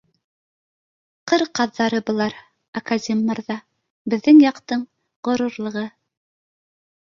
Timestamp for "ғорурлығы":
5.31-5.87